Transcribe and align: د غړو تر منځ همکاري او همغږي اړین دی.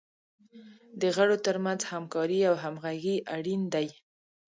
د 1.01 1.01
غړو 1.15 1.35
تر 1.45 1.55
منځ 1.65 1.81
همکاري 1.91 2.39
او 2.49 2.55
همغږي 2.63 3.15
اړین 3.35 3.61
دی. 3.73 3.87